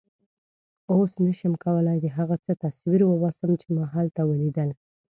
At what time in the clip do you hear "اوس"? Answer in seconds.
0.93-1.11